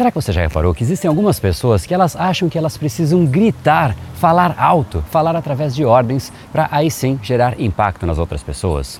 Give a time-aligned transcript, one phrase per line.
[0.00, 3.26] Será que você já reparou que existem algumas pessoas que elas acham que elas precisam
[3.26, 8.98] gritar, falar alto, falar através de ordens para aí sim gerar impacto nas outras pessoas?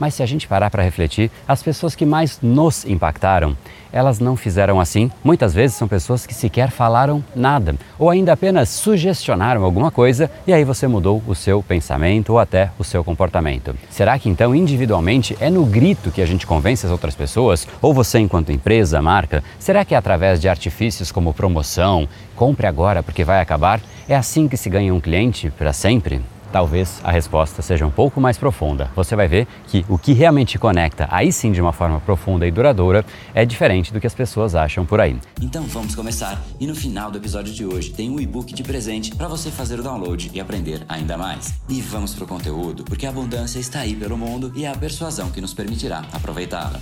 [0.00, 3.54] Mas se a gente parar para refletir, as pessoas que mais nos impactaram,
[3.92, 5.10] elas não fizeram assim.
[5.22, 10.52] Muitas vezes são pessoas que sequer falaram nada ou ainda apenas sugestionaram alguma coisa e
[10.52, 13.76] aí você mudou o seu pensamento ou até o seu comportamento.
[13.90, 17.68] Será que então individualmente é no grito que a gente convence as outras pessoas?
[17.82, 23.02] Ou você, enquanto empresa, marca, será que é através de artifícios como promoção, compre agora
[23.02, 23.80] porque vai acabar?
[24.08, 26.22] É assim que se ganha um cliente para sempre?
[26.50, 28.90] Talvez a resposta seja um pouco mais profunda.
[28.94, 32.50] Você vai ver que o que realmente conecta, aí sim de uma forma profunda e
[32.50, 33.04] duradoura,
[33.34, 35.18] é diferente do que as pessoas acham por aí.
[35.40, 36.40] Então vamos começar.
[36.58, 39.80] E no final do episódio de hoje tem um e-book de presente para você fazer
[39.80, 41.54] o download e aprender ainda mais.
[41.68, 45.30] E vamos pro conteúdo, porque a abundância está aí pelo mundo e é a persuasão
[45.30, 46.80] que nos permitirá aproveitá-la.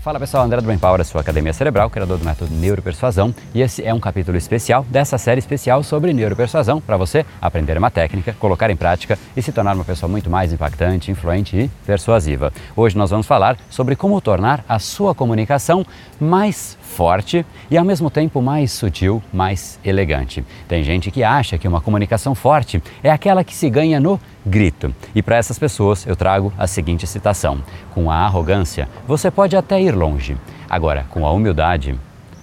[0.00, 3.60] Fala pessoal, André do Brain Power, a sua academia cerebral, criador do método Neuropersuasão, e
[3.60, 8.34] esse é um capítulo especial dessa série especial sobre neuropersuasão para você aprender uma técnica,
[8.40, 12.50] colocar em prática e se tornar uma pessoa muito mais impactante, influente e persuasiva.
[12.74, 15.84] Hoje nós vamos falar sobre como tornar a sua comunicação
[16.18, 20.42] mais forte e ao mesmo tempo mais sutil, mais elegante.
[20.66, 24.94] Tem gente que acha que uma comunicação forte é aquela que se ganha no grito.
[25.14, 29.80] E para essas pessoas eu trago a seguinte citação: Com a arrogância, você pode até
[29.80, 30.36] ir longe.
[30.68, 31.98] Agora, com a humildade,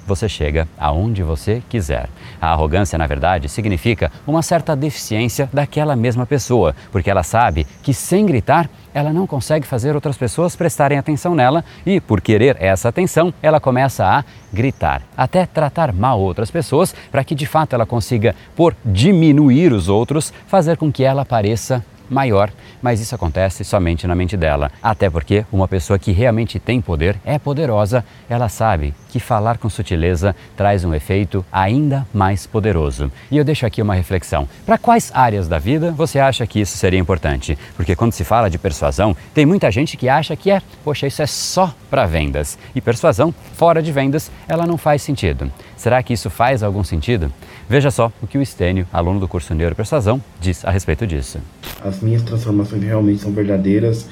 [0.07, 2.09] você chega aonde você quiser.
[2.41, 7.93] A arrogância, na verdade, significa uma certa deficiência daquela mesma pessoa, porque ela sabe que
[7.93, 12.89] sem gritar ela não consegue fazer outras pessoas prestarem atenção nela e, por querer essa
[12.89, 17.85] atenção, ela começa a gritar, até tratar mal outras pessoas para que de fato ela
[17.85, 24.07] consiga, por diminuir os outros, fazer com que ela pareça maior, mas isso acontece somente
[24.07, 24.71] na mente dela.
[24.81, 29.69] Até porque uma pessoa que realmente tem poder, é poderosa, ela sabe que falar com
[29.69, 33.11] sutileza traz um efeito ainda mais poderoso.
[33.31, 34.47] E eu deixo aqui uma reflexão.
[34.65, 37.57] Para quais áreas da vida você acha que isso seria importante?
[37.75, 41.21] Porque quando se fala de persuasão, tem muita gente que acha que é, poxa, isso
[41.21, 42.57] é só para vendas.
[42.75, 45.51] E persuasão, fora de vendas, ela não faz sentido.
[45.75, 47.31] Será que isso faz algum sentido?
[47.69, 51.39] Veja só o que o Estênio, aluno do curso Neuropersuasão, diz a respeito disso.
[51.83, 54.07] As minhas transformações realmente são verdadeiras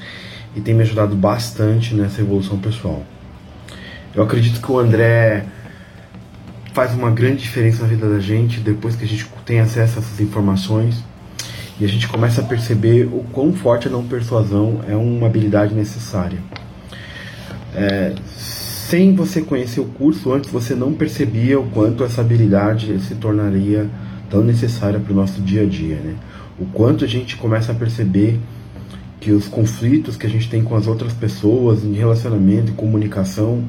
[0.54, 3.02] e têm me ajudado bastante nessa evolução pessoal.
[4.14, 5.44] Eu acredito que o André
[6.72, 10.02] faz uma grande diferença na vida da gente depois que a gente tem acesso a
[10.02, 11.02] essas informações
[11.78, 15.74] e a gente começa a perceber o quão forte a não persuasão é uma habilidade
[15.74, 16.38] necessária.
[17.74, 23.14] É, sem você conhecer o curso antes, você não percebia o quanto essa habilidade se
[23.16, 23.90] tornaria
[24.30, 26.14] tão necessária para o nosso dia a dia, né?
[26.58, 28.38] O quanto a gente começa a perceber
[29.20, 33.64] que os conflitos que a gente tem com as outras pessoas em relacionamento e comunicação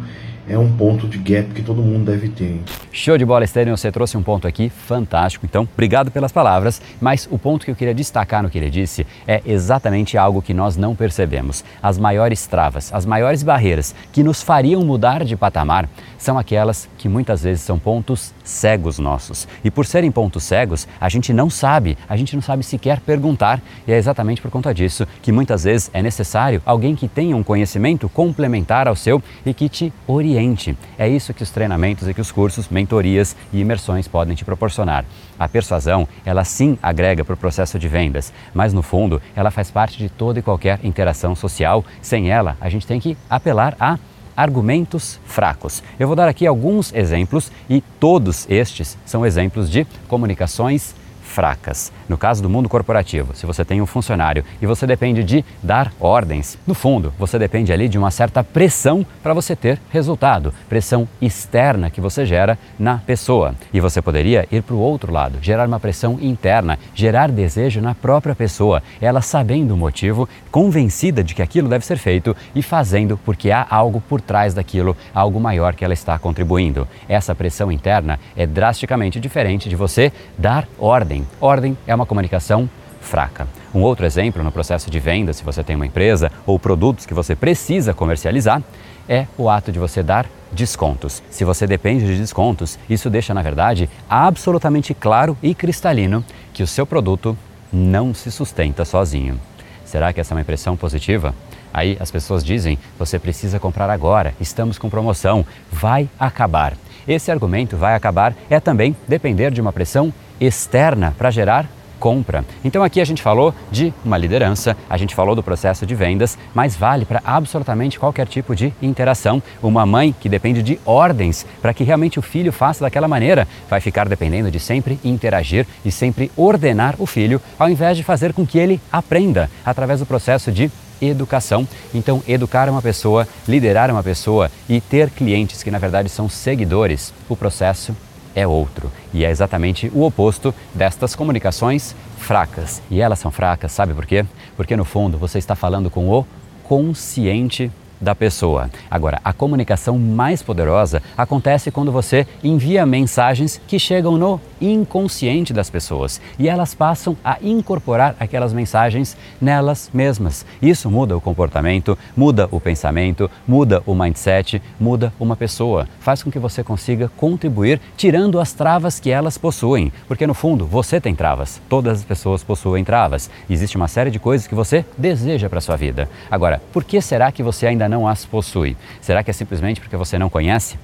[0.50, 2.62] é um ponto de gap que todo mundo deve ter.
[2.92, 3.76] Show de bola, Estênio.
[3.76, 5.46] Você trouxe um ponto aqui fantástico.
[5.46, 6.82] Então, obrigado pelas palavras.
[7.02, 10.54] Mas o ponto que eu queria destacar no que ele disse é exatamente algo que
[10.54, 11.66] nós não percebemos.
[11.84, 17.10] As maiores travas, as maiores barreiras que nos fariam mudar de patamar são aquelas que
[17.10, 19.48] muitas vezes são pontos cegos nossos.
[19.64, 23.62] E por serem pontos cegos, a gente não sabe, a gente não sabe sequer perguntar.
[23.88, 27.44] E é exatamente por conta disso que muitas vezes é necessário alguém que tenha um
[27.44, 30.78] conhecimento complementar ao seu e que te oriente.
[30.98, 35.06] É isso que os treinamentos e que os cursos, mentorias e imersões podem te proporcionar.
[35.38, 39.70] A persuasão, ela sim agrega para o processo de vendas, mas no fundo ela faz
[39.70, 41.84] parte de toda e qualquer interação social.
[42.02, 44.00] Sem ela, a gente tem que apelar a
[44.38, 45.82] argumentos fracos.
[46.00, 50.94] Eu vou dar aqui alguns exemplos e todos estes são exemplos de comunicações
[51.38, 51.92] fracas.
[52.10, 55.94] No caso do mundo corporativo, se você tem um funcionário e você depende de dar
[56.00, 61.08] ordens, no fundo, você depende ali de uma certa pressão para você ter resultado, pressão
[61.22, 63.54] externa que você gera na pessoa.
[63.72, 67.94] E você poderia ir para o outro lado, gerar uma pressão interna, gerar desejo na
[67.94, 73.16] própria pessoa, ela sabendo o motivo, convencida de que aquilo deve ser feito e fazendo
[73.16, 76.88] porque há algo por trás daquilo, algo maior que ela está contribuindo.
[77.08, 81.27] Essa pressão interna é drasticamente diferente de você dar ordem.
[81.40, 82.70] Ordem é uma comunicação
[83.02, 83.48] fraca.
[83.74, 87.14] Um outro exemplo no processo de venda, se você tem uma empresa ou produtos que
[87.14, 88.62] você precisa comercializar,
[89.08, 91.24] é o ato de você dar descontos.
[91.30, 96.68] Se você depende de descontos, isso deixa, na verdade, absolutamente claro e cristalino que o
[96.68, 97.38] seu produto
[97.72, 99.40] não se sustenta sozinho.
[99.86, 101.34] Será que essa é uma impressão positiva?
[101.74, 106.74] Aí as pessoas dizem: você precisa comprar agora, estamos com promoção, vai acabar.
[107.08, 111.68] Esse argumento vai acabar é também depender de uma pressão externa para gerar
[112.00, 112.46] compra.
[112.64, 116.38] Então aqui a gente falou de uma liderança, a gente falou do processo de vendas,
[116.54, 119.42] mas vale para absolutamente qualquer tipo de interação.
[119.62, 123.82] Uma mãe que depende de ordens para que realmente o filho faça daquela maneira, vai
[123.82, 128.46] ficar dependendo de sempre interagir e sempre ordenar o filho, ao invés de fazer com
[128.46, 130.72] que ele aprenda através do processo de
[131.02, 131.68] educação.
[131.94, 137.14] Então, educar uma pessoa, liderar uma pessoa e ter clientes que na verdade são seguidores,
[137.30, 137.96] o processo
[138.36, 138.92] é outro.
[139.14, 142.82] E é exatamente o oposto destas comunicações fracas.
[142.90, 144.26] E elas são fracas, sabe por quê?
[144.56, 146.26] Porque no fundo você está falando com o
[146.64, 148.70] consciente da pessoa.
[148.90, 155.70] Agora, a comunicação mais poderosa acontece quando você envia mensagens que chegam no inconsciente das
[155.70, 160.46] pessoas e elas passam a incorporar aquelas mensagens nelas mesmas.
[160.62, 165.88] Isso muda o comportamento, muda o pensamento, muda o mindset, muda uma pessoa.
[166.00, 170.66] Faz com que você consiga contribuir tirando as travas que elas possuem, porque no fundo
[170.66, 171.62] você tem travas.
[171.70, 173.30] Todas as pessoas possuem travas.
[173.50, 176.10] Existe uma série de coisas que você deseja para sua vida.
[176.30, 178.78] Agora, por que será que você ainda não as possui?
[179.02, 180.78] Será que é simplesmente porque você não conhece?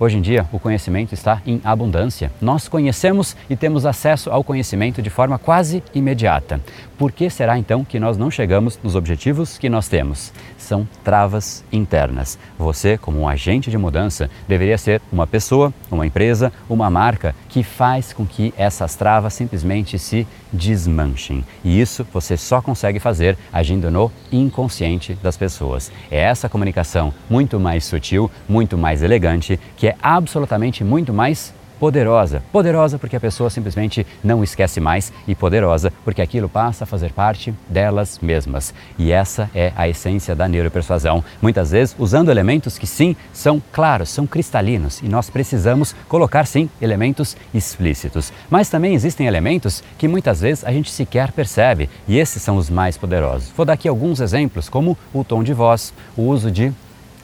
[0.00, 2.30] Hoje em dia, o conhecimento está em abundância.
[2.40, 6.60] Nós conhecemos e temos acesso ao conhecimento de forma quase imediata.
[6.96, 10.32] Por que será então que nós não chegamos nos objetivos que nós temos?
[10.56, 12.38] São travas internas.
[12.56, 17.64] Você, como um agente de mudança, deveria ser uma pessoa, uma empresa, uma marca que
[17.64, 21.44] faz com que essas travas simplesmente se desmanchem.
[21.64, 25.90] E isso você só consegue fazer agindo no inconsciente das pessoas.
[26.10, 29.58] É essa comunicação muito mais sutil, muito mais elegante,
[29.88, 32.42] é absolutamente muito mais poderosa.
[32.52, 37.12] Poderosa porque a pessoa simplesmente não esquece mais e poderosa porque aquilo passa a fazer
[37.12, 38.74] parte delas mesmas.
[38.98, 41.24] E essa é a essência da neuropersuasão.
[41.40, 46.68] Muitas vezes usando elementos que sim são claros, são cristalinos e nós precisamos colocar sim
[46.82, 48.32] elementos explícitos.
[48.50, 52.68] Mas também existem elementos que muitas vezes a gente sequer percebe e esses são os
[52.68, 53.50] mais poderosos.
[53.56, 56.72] Vou dar aqui alguns exemplos, como o tom de voz, o uso de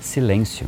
[0.01, 0.67] silêncio,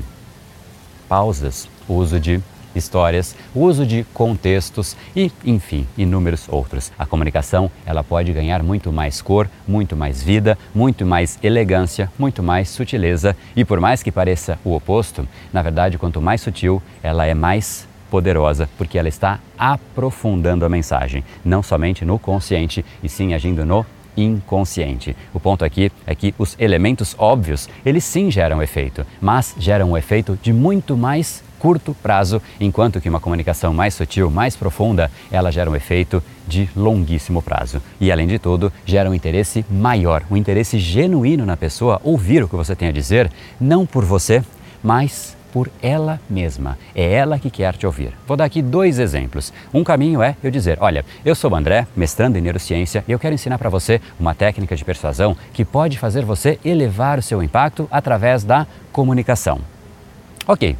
[1.08, 2.40] pausas, o uso de
[2.74, 6.92] histórias, o uso de contextos e, enfim, inúmeros outros.
[6.98, 12.42] A comunicação, ela pode ganhar muito mais cor, muito mais vida, muito mais elegância, muito
[12.42, 17.26] mais sutileza e por mais que pareça o oposto, na verdade, quanto mais sutil, ela
[17.26, 23.34] é mais poderosa, porque ela está aprofundando a mensagem, não somente no consciente, e sim
[23.34, 23.84] agindo no
[24.16, 25.14] inconsciente.
[25.34, 29.96] O ponto aqui é que os elementos óbvios, eles sim geram efeito, mas geram um
[29.96, 35.50] efeito de muito mais curto prazo, enquanto que uma comunicação mais sutil, mais profunda, ela
[35.50, 37.82] gera um efeito de longuíssimo prazo.
[38.00, 42.48] E além de tudo, gera um interesse maior, um interesse genuíno na pessoa ouvir o
[42.48, 43.30] que você tem a dizer,
[43.60, 44.42] não por você,
[44.82, 46.76] mas por ela mesma.
[46.94, 48.12] É ela que quer te ouvir.
[48.26, 49.54] Vou dar aqui dois exemplos.
[49.72, 53.18] Um caminho é eu dizer: Olha, eu sou o André, mestrando em neurociência, e eu
[53.18, 57.42] quero ensinar para você uma técnica de persuasão que pode fazer você elevar o seu
[57.42, 59.60] impacto através da comunicação.
[60.46, 60.76] Ok,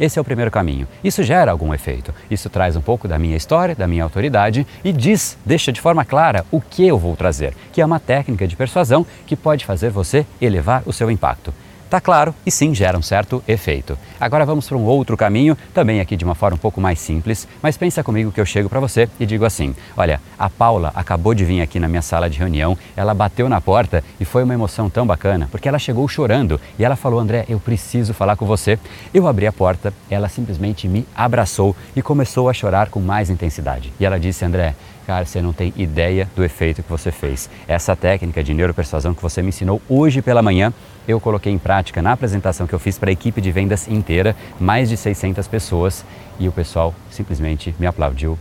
[0.00, 0.88] esse é o primeiro caminho.
[1.04, 2.14] Isso gera algum efeito.
[2.30, 6.04] Isso traz um pouco da minha história, da minha autoridade e diz, deixa de forma
[6.04, 9.90] clara o que eu vou trazer, que é uma técnica de persuasão que pode fazer
[9.90, 11.52] você elevar o seu impacto.
[11.90, 13.98] Tá claro e sim gera um certo efeito.
[14.20, 17.48] Agora vamos para um outro caminho, também aqui de uma forma um pouco mais simples,
[17.60, 21.34] mas pensa comigo que eu chego para você e digo assim: olha, a Paula acabou
[21.34, 24.54] de vir aqui na minha sala de reunião, ela bateu na porta e foi uma
[24.54, 28.46] emoção tão bacana, porque ela chegou chorando e ela falou: André, eu preciso falar com
[28.46, 28.78] você.
[29.12, 33.92] Eu abri a porta, ela simplesmente me abraçou e começou a chorar com mais intensidade.
[33.98, 34.76] E ela disse: André,
[35.10, 37.50] Cara, você não tem ideia do efeito que você fez.
[37.66, 40.72] Essa técnica de neuropersuasão que você me ensinou hoje pela manhã,
[41.08, 44.36] eu coloquei em prática na apresentação que eu fiz para a equipe de vendas inteira,
[44.60, 46.04] mais de 600 pessoas,
[46.38, 48.38] e o pessoal simplesmente me aplaudiu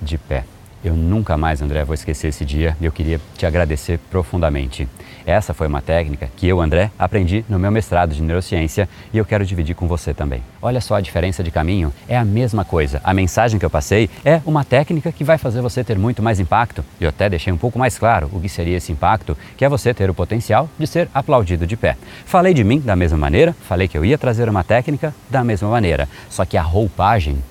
[0.00, 0.44] de pé.
[0.84, 4.88] Eu nunca mais, André, vou esquecer esse dia e eu queria te agradecer profundamente.
[5.26, 9.24] Essa foi uma técnica que eu, André, aprendi no meu mestrado de neurociência e eu
[9.24, 10.40] quero dividir com você também.
[10.62, 13.00] Olha só a diferença de caminho, é a mesma coisa.
[13.02, 16.38] A mensagem que eu passei é uma técnica que vai fazer você ter muito mais
[16.38, 16.84] impacto.
[17.00, 19.92] Eu até deixei um pouco mais claro o que seria esse impacto, que é você
[19.92, 21.96] ter o potencial de ser aplaudido de pé.
[22.24, 25.68] Falei de mim da mesma maneira, falei que eu ia trazer uma técnica da mesma
[25.68, 27.42] maneira, só que a roupagem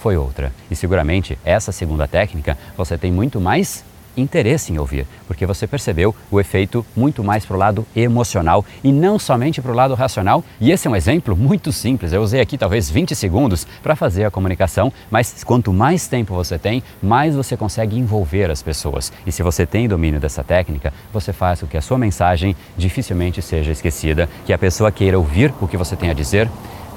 [0.00, 0.52] foi outra.
[0.70, 3.84] E seguramente essa segunda técnica você tem muito mais
[4.16, 8.90] interesse em ouvir, porque você percebeu o efeito muito mais para o lado emocional e
[8.92, 10.42] não somente para o lado racional.
[10.60, 12.12] E esse é um exemplo muito simples.
[12.12, 16.58] Eu usei aqui talvez 20 segundos para fazer a comunicação, mas quanto mais tempo você
[16.58, 19.12] tem, mais você consegue envolver as pessoas.
[19.26, 23.42] E se você tem domínio dessa técnica, você faz com que a sua mensagem dificilmente
[23.42, 26.48] seja esquecida, que a pessoa queira ouvir o que você tem a dizer,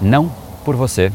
[0.01, 0.31] não
[0.63, 1.11] por você,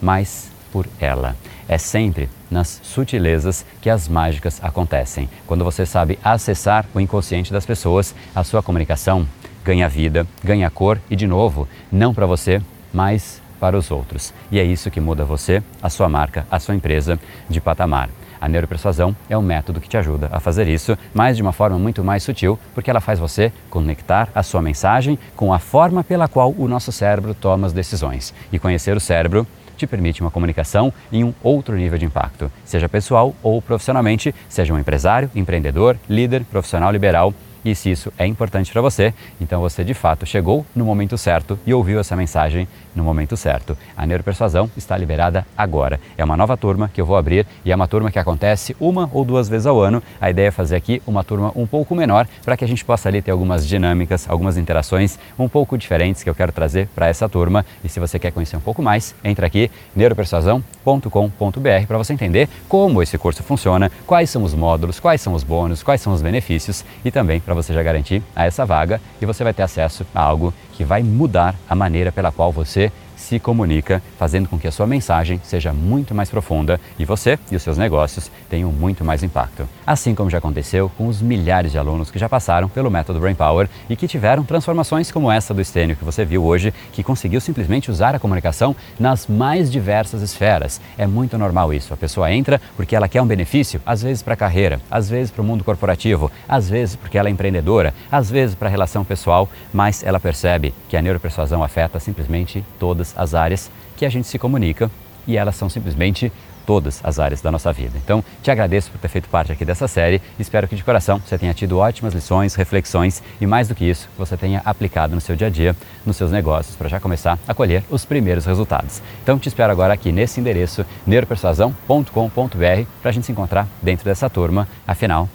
[0.00, 1.36] mas por ela.
[1.68, 5.28] É sempre nas sutilezas que as mágicas acontecem.
[5.46, 9.26] Quando você sabe acessar o inconsciente das pessoas, a sua comunicação
[9.64, 12.60] ganha vida, ganha cor e, de novo, não para você,
[12.92, 14.32] mas para os outros.
[14.50, 18.08] E é isso que muda você, a sua marca, a sua empresa de patamar.
[18.40, 21.78] A neuropersuasão é um método que te ajuda a fazer isso, mas de uma forma
[21.78, 26.26] muito mais sutil, porque ela faz você conectar a sua mensagem com a forma pela
[26.26, 28.32] qual o nosso cérebro toma as decisões.
[28.50, 29.46] E conhecer o cérebro
[29.80, 34.72] te permite uma comunicação em um outro nível de impacto, seja pessoal ou profissionalmente, seja
[34.72, 37.34] um empresário, empreendedor, líder, profissional liberal
[37.64, 41.58] e se isso é importante para você, então você de fato chegou no momento certo
[41.66, 43.76] e ouviu essa mensagem no momento certo.
[43.96, 46.00] A neuropersuasão está liberada agora.
[46.16, 49.08] É uma nova turma que eu vou abrir e é uma turma que acontece uma
[49.12, 50.02] ou duas vezes ao ano.
[50.20, 53.08] A ideia é fazer aqui uma turma um pouco menor para que a gente possa
[53.08, 57.28] ali ter algumas dinâmicas, algumas interações um pouco diferentes que eu quero trazer para essa
[57.28, 57.64] turma.
[57.84, 63.02] E se você quer conhecer um pouco mais, entra aqui neuropersuasão.com.br para você entender como
[63.02, 66.84] esse curso funciona, quais são os módulos, quais são os bônus, quais são os benefícios
[67.04, 70.22] e também para você já garantir a essa vaga e você vai ter acesso a
[70.22, 72.92] algo que vai mudar a maneira pela qual você
[73.30, 77.54] se comunica, fazendo com que a sua mensagem seja muito mais profunda e você e
[77.54, 79.68] os seus negócios tenham muito mais impacto.
[79.86, 83.36] Assim como já aconteceu com os milhares de alunos que já passaram pelo método Brain
[83.36, 87.40] Power e que tiveram transformações como essa do Estênio que você viu hoje, que conseguiu
[87.40, 90.80] simplesmente usar a comunicação nas mais diversas esferas.
[90.98, 91.94] É muito normal isso.
[91.94, 95.30] A pessoa entra porque ela quer um benefício, às vezes para a carreira, às vezes
[95.30, 99.04] para o mundo corporativo, às vezes porque ela é empreendedora, às vezes para a relação
[99.04, 104.26] pessoal, mas ela percebe que a neuropersuasão afeta simplesmente todas as áreas que a gente
[104.26, 104.90] se comunica
[105.26, 106.32] e elas são simplesmente
[106.70, 107.98] todas as áreas da nossa vida.
[107.98, 110.22] Então, te agradeço por ter feito parte aqui dessa série.
[110.38, 114.08] Espero que de coração você tenha tido ótimas lições, reflexões e mais do que isso,
[114.16, 115.74] você tenha aplicado no seu dia a dia,
[116.06, 119.02] nos seus negócios, para já começar a colher os primeiros resultados.
[119.22, 124.30] Então, te espero agora aqui nesse endereço neuropersuasão.com.br para a gente se encontrar dentro dessa
[124.30, 124.68] turma.
[124.86, 125.28] Afinal,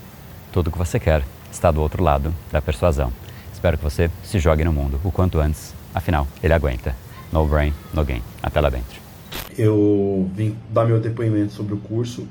[0.53, 3.11] tudo que você quer está do outro lado da persuasão.
[3.51, 5.73] Espero que você se jogue no mundo o quanto antes.
[5.93, 7.04] Afinal, ele aguenta.
[7.35, 8.21] No brain, no gain.
[8.41, 9.01] Até lá dentro.
[9.57, 12.25] Eu vim dar meu depoimento sobre o curso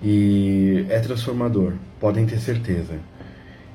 [0.00, 3.00] e é transformador, podem ter certeza.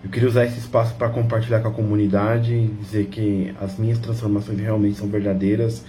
[0.01, 3.99] Eu queria usar esse espaço para compartilhar com a comunidade e dizer que as minhas
[3.99, 5.83] transformações realmente são verdadeiras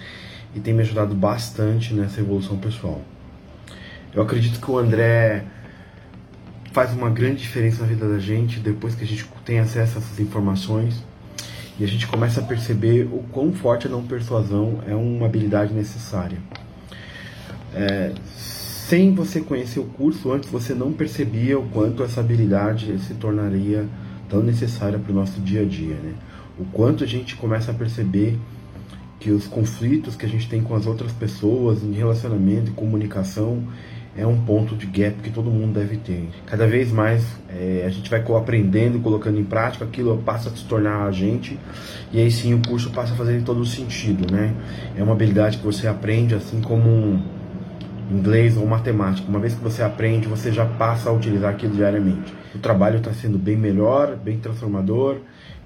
[0.53, 2.99] e tem me ajudado bastante nessa evolução pessoal.
[4.13, 5.45] Eu acredito que o André
[6.73, 10.01] faz uma grande diferença na vida da gente depois que a gente tem acesso a
[10.01, 11.01] essas informações
[11.79, 15.73] e a gente começa a perceber o quão forte a não persuasão é uma habilidade
[15.73, 16.37] necessária.
[17.73, 23.13] É, sem você conhecer o curso, antes você não percebia o quanto essa habilidade se
[23.15, 23.85] tornaria
[24.29, 25.95] tão necessária para o nosso dia a dia.
[25.95, 26.13] Né?
[26.57, 28.37] O quanto a gente começa a perceber
[29.19, 33.63] que os conflitos que a gente tem com as outras pessoas em relacionamento e comunicação
[34.17, 36.29] é um ponto de gap que todo mundo deve ter.
[36.45, 40.63] Cada vez mais é, a gente vai aprendendo, colocando em prática, aquilo passa a se
[40.65, 41.59] tornar a gente,
[42.13, 44.53] e aí sim o curso passa a fazer todo o sentido, né?
[44.95, 47.21] É uma habilidade que você aprende assim como um
[48.09, 49.27] inglês ou matemática.
[49.27, 52.33] Uma vez que você aprende, você já passa a utilizar aquilo diariamente.
[52.53, 55.17] O trabalho está sendo bem melhor, bem transformador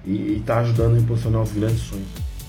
[0.04, 2.29] e está ajudando a impulsionar os grandes sonhos.